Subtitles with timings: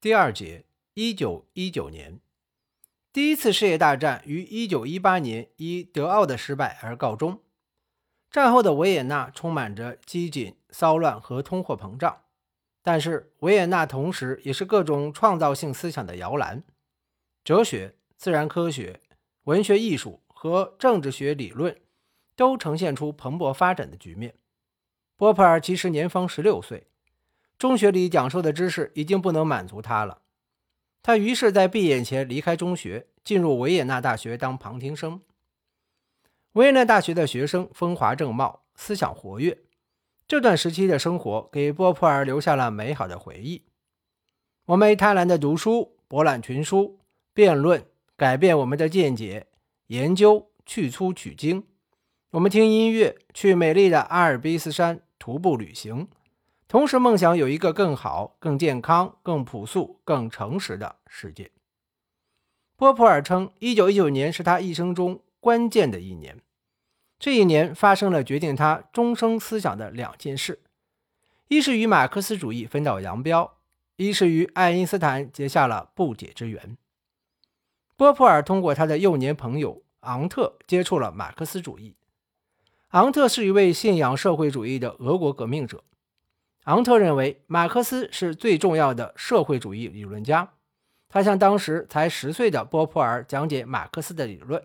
[0.00, 0.64] 第二节，
[0.94, 2.20] 一九一九年，
[3.12, 7.42] 第一次世界大战于一九一八年以德奥的失败而告终。
[8.30, 12.22] 战后的维也纳充满着激进、骚乱和通货膨胀，
[12.80, 16.62] 但是维也纳同时也是各种创造性思想的摇篮，
[17.42, 19.00] 哲学、自然科学、
[19.46, 21.76] 文学艺术和政治学理论
[22.36, 24.36] 都呈现出蓬勃发展的局面。
[25.16, 26.86] 波普尔其实年方十六岁。
[27.58, 30.22] 中学里讲授的知识已经不能满足他了，
[31.02, 35.20] 他于是，在闭眼前离开中学，进入维也纳大学当旁听生。
[36.52, 39.58] 维也纳大学的学生风华正茂，思想活跃。
[40.28, 43.64] 这段时期的生活给波普尔留下了美好的回忆。
[44.66, 47.00] 我们贪婪的读书，博览群书，
[47.34, 47.84] 辩论，
[48.16, 49.48] 改变我们的见解，
[49.88, 51.64] 研究，去粗取精。
[52.30, 56.08] 我们听音乐，去美丽的阿尔卑斯山徒步旅行。
[56.68, 61.50] 同时，梦想有一个更好、更健康、更朴素、更诚实的世界。
[62.76, 66.42] 波普尔称，1919年是他一生中关键的一年。
[67.18, 70.60] 这一年发生了决定他终生思想的两件事：
[71.48, 73.56] 一是与马克思主义分道扬镳，
[73.96, 76.76] 一是与爱因斯坦结下了不解之缘。
[77.96, 81.96] 波普尔通过他的幼年朋友昂特接触了马克思主义。
[82.90, 85.82] 昂特是一位信仰社会主义的俄国革命者。
[86.68, 90.52] 昂特认为马克思是最重要的社会主义理论家。
[91.08, 94.62] 他向当时才十岁的波普尔讲解马克思的理论，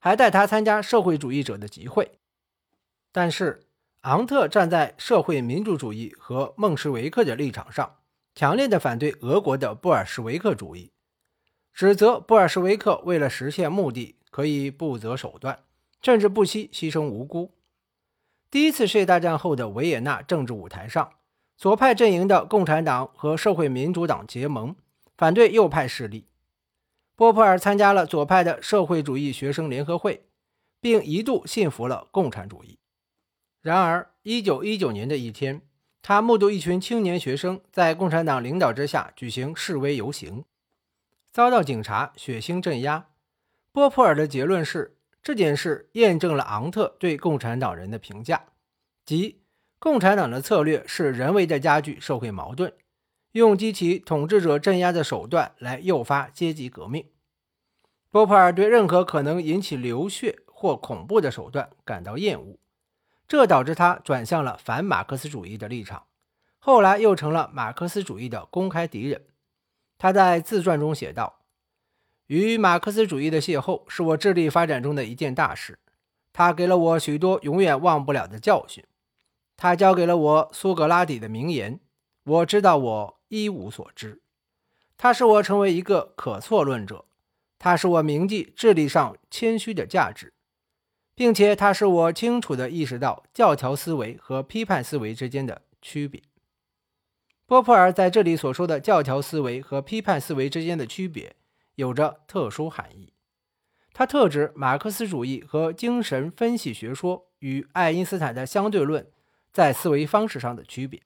[0.00, 2.18] 还带他参加社会主义者的集会。
[3.12, 3.68] 但是，
[4.00, 7.98] 昂特站在社会民主主义和孟什维克的立场上，
[8.34, 10.90] 强烈的反对俄国的布尔什维克主义，
[11.72, 15.60] 指责布尔什维克为了实现目的可以不择手段，
[16.02, 17.54] 甚至不惜牺牲无辜。
[18.50, 21.12] 第一次世界大战后的维也纳政治舞台上。
[21.60, 24.74] 左派阵营的共产党和社会民主党结盟，
[25.18, 26.26] 反对右派势力。
[27.14, 30.24] 波普尔参加了左派的社会主义学生联合会，
[30.80, 32.78] 并一度信服了共产主义。
[33.60, 35.60] 然而，1919年的一天，
[36.00, 40.46] 他目睹一群青年学生在共产党领导之下举行示威游行，
[41.30, 43.08] 遭到警察血腥镇压。
[43.70, 48.46] 波普尔的结论是，这件事验证了昂特对共产党人的评价，
[49.04, 49.39] 即。
[49.80, 52.74] 共产党的策略是人为的加剧社会矛盾，
[53.32, 57.06] 用激起统治者镇压的手段来诱发阶级革命。
[58.10, 62.58] 波普尔对任何可能引起流血或恐怖的手段感到厌恶，
[63.26, 66.04] 这导致他转向了反马克思主义的立场，
[66.58, 69.24] 后来又成了马克思主义的公开敌人。
[69.96, 71.40] 他在自传中写道
[72.28, 75.78] ：“与马克思主义的邂逅是我智力发展中的一件大事，
[76.34, 78.84] 它给了我许多永远忘不了的教训。”
[79.62, 81.80] 他教给了我苏格拉底的名言
[82.24, 84.22] ：“我知道我一无所知。”
[84.96, 87.04] 他使我成为一个可错论者，
[87.58, 90.32] 他使我铭记智力上谦虚的价值，
[91.14, 96.22] 并且他使我清楚地意识到教条思维和批判思维之间的区别。
[97.44, 101.36] 波普尔在这里所说的教条思维和批判思维之间的区别，
[101.74, 103.12] 有着特殊含义。
[103.92, 109.06] 他特指马克思主义和精神分析学说与爱因斯坦的相对论。
[109.52, 111.02] 在思维方式上的区别。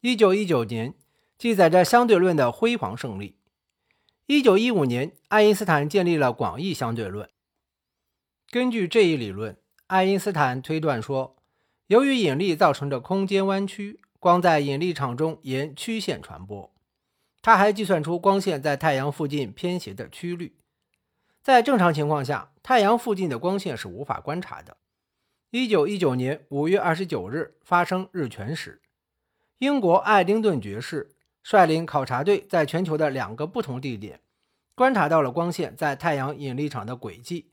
[0.00, 0.94] 一九一九年
[1.36, 3.36] 记载着相对论的辉煌胜利。
[4.26, 7.28] 一九一五年，爱因斯坦建立了广义相对论。
[8.50, 9.56] 根据这一理论，
[9.86, 11.36] 爱因斯坦推断说，
[11.86, 16.72] 由于引力造成的空间弯曲，光在引力场中沿曲线传播。
[17.40, 20.56] 他还计算出光线在太阳附近偏斜的曲率。
[21.40, 24.76] 在正常情况下，太阳附近的光线是无法观察的。
[25.50, 28.82] 一九一九年五月二十九日发生日全食，
[29.60, 34.20] 英国爱丁顿爵士率领考察队在全球的两个不同地点
[34.74, 37.46] 观察到了光线在太阳引力场的轨迹。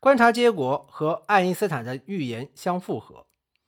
[0.00, 3.26] 观察结果和爱因斯坦的预言相符合。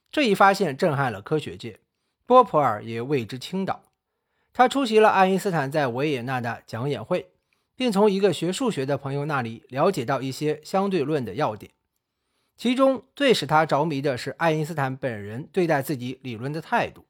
[0.09, 1.79] 这一发现震撼了科学界，
[2.25, 3.83] 波普尔也为之倾倒。
[4.51, 7.29] 他出席了爱因斯坦在维也纳的讲演会，
[7.75, 11.71] 并从一个学数学的朋友那里了解到一些相对论的要点。
[12.57, 17.05] 其中最使他着迷的是爱因斯坦本人对待自己理论的态度。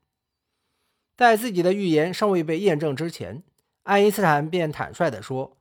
[1.15, 3.41] 在自己的预言尚未被验证之前，
[3.83, 5.57] 爱因斯坦便坦率地说：“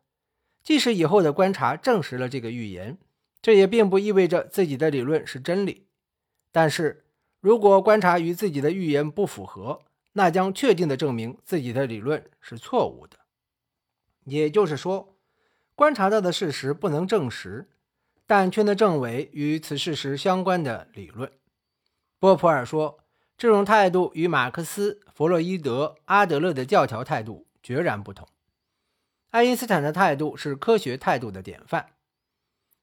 [0.62, 2.98] 即使以后的观察证实了这个预言，
[3.40, 5.86] 这也并不意味着自己的理论是真理。
[6.50, 7.04] 但是
[7.40, 9.82] 如果观察与自己的预言不符合，
[10.14, 13.16] 那将确定地证明自己的理论是错误的。
[14.24, 15.16] 也就是说，
[15.76, 17.68] 观察到的事实不能证实。”
[18.26, 21.30] 但却能证伪与此事实相关的理论。
[22.18, 22.98] 波普尔说，
[23.38, 28.26] 这种态度与马克思、弗洛伊德、阿德勒的教条态度决然不同。
[29.30, 31.90] 爱因斯坦的态度是科学态度的典范，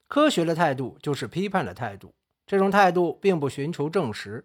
[0.06, 2.14] 科学的态度就是批判的态度。
[2.46, 4.44] 这种态度并不寻求证实，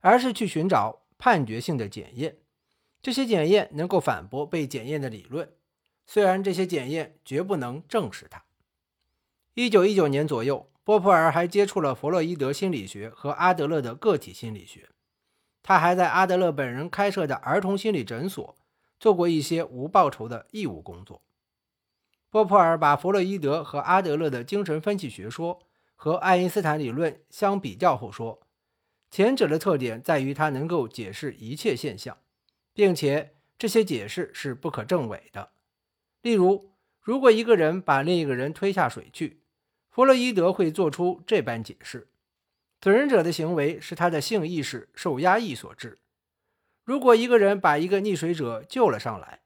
[0.00, 2.36] 而是去寻找判决性的检验。
[3.02, 5.50] 这些检验能够反驳被检验的理论，
[6.06, 8.44] 虽然这些检验绝不能证实它。
[9.58, 14.88] 一九一九年左右，波普尔还接触了弗洛伊德心理学和阿德勒的个体心理学。
[15.64, 18.54] 他还在阿德勒本人开设的儿童心理诊所
[19.00, 21.22] 做过一些无报酬的义务工作。
[22.30, 25.58] 波普尔把弗洛伊德和阿德勒的精神分析学说
[25.96, 28.38] 和爱因斯坦理论相比较后说，
[29.10, 32.16] 前者的特点在于它能够解释一切现象。
[32.72, 35.50] 并且这些解释是不可证伪的。
[36.22, 36.70] 例如，
[37.00, 39.37] 如果一个人把另一个人推下水去，
[39.98, 42.06] 弗洛伊德会做出这般解释：
[42.80, 45.98] 损人者的行为是他的性意识受压抑所致。
[46.84, 49.40] 如果一个人把一个溺水者救了上来，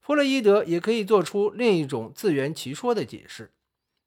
[0.00, 3.52] 弗洛伊德也可以做出另一种自圆其说的解释：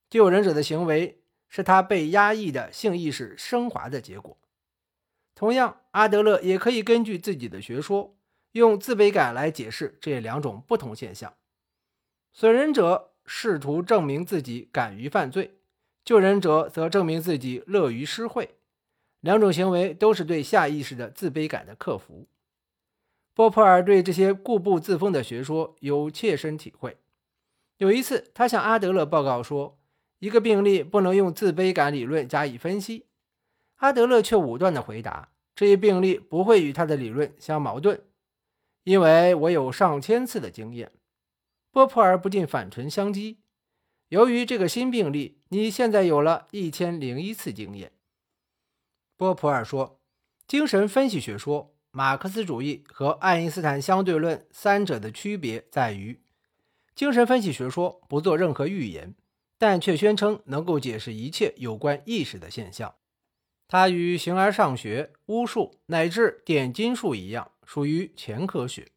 [0.10, 4.38] 救人者的行为是他被压抑的性意识升华的结果。
[5.34, 8.18] 同样，阿德勒也可以根据自己的学说。
[8.52, 11.34] 用自卑感来解释这两种不同现象。
[12.34, 15.56] 损人者试图证明自己敢于犯罪，
[16.06, 18.56] 救人者则证明自己乐于施惠。
[19.22, 22.28] 两种行为都是对下意识的自卑感的克服。
[23.34, 26.98] 波普尔对这些固步自封的学说有切身体会。
[27.78, 29.80] 有一次，他向阿德勒报告说，
[30.20, 33.08] 一个病例不能用自卑感理论加以分析。
[33.78, 38.00] 阿德勒却武断地回答，这一病例不会与他的理论相矛盾。
[38.84, 40.92] 因为我有上千次的经验，
[41.72, 43.38] 波普尔不禁反唇相讥。
[44.10, 47.92] 由于这个新病例，你现在有了一千零一次经验。
[49.18, 50.00] 波普尔说
[50.48, 56.22] ：“精神分析学说、马克思主义和爱因斯坦相对论三者的区别在于，
[56.94, 59.16] 精神分析学说不做任何预言，
[59.58, 62.96] 但却宣称能够解释一切有关意识的现象。
[63.68, 68.92] 它与形而上学、巫术乃至点金术一样。”属于前科学。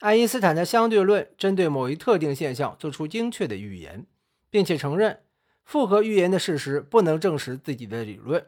[0.00, 4.06] 爱因斯坦的相对论针对某一特定现象做出精确的预言，
[4.50, 5.20] 并且承认
[5.64, 8.46] 符合预言的事实不能证实自己的理论，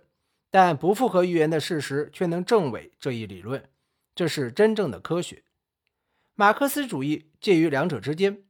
[0.50, 3.68] 但不符合预言的事实却能证伪这一理论。
[4.14, 5.42] 这是真正的科学。
[6.34, 8.42] 马克思主义介于两者之间。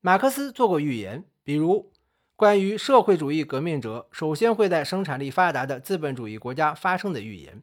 [0.00, 1.92] 马克思做过预言，比如
[2.36, 7.62] 关于社会主义革命者首先会在生产力发达的资本主义国家发生的预言。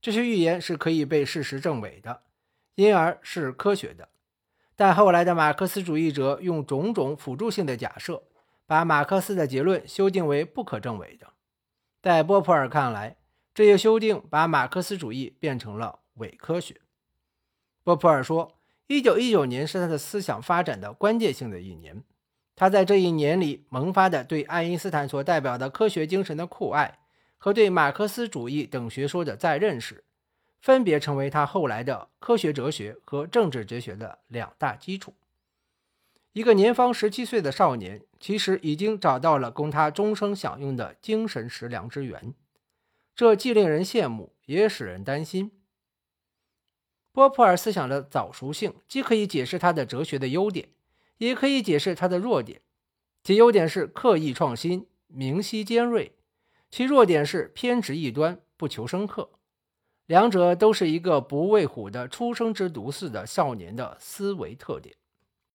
[0.00, 2.22] 这些预言是可以被事实证伪的，
[2.74, 4.08] 因而是科学的。
[4.76, 8.22] 但后来的马克思主义者用种种辅助性的假设，
[8.66, 11.28] 把马克思的结论修订为不可证伪的。
[12.02, 13.16] 在波普尔看来，
[13.54, 16.80] 这些修订把马克思主义变成了伪科学。
[17.82, 22.02] 波普尔说：“1919 年是他的思想发展的关键性的一年。
[22.56, 26.98] 他在这一年里萌发的对爱因斯坦所代表的科学精神的酷爱。”
[27.36, 30.02] 和对马克思主义等学说的再认识，
[30.64, 35.12] 分别成为他后来的科学哲学和政治哲学的两大基础。
[36.32, 42.32] 一个年方十七岁的少年，其实已经找到了供他终生享用的精神食粮之源，
[43.14, 45.52] 这既令人羡慕，也使人担心。
[47.12, 50.70] 波普尔思想的早熟性，既可以解释他的哲学的优点，
[51.18, 52.62] 也可以解释他的弱点。
[53.22, 56.16] 其优点是刻意创新，明晰尖锐。
[56.70, 59.28] 其弱点是偏执异端，不求深刻。
[60.06, 64.94] 两者都是一个不畏虎的初生之犊似的少年的思维特点。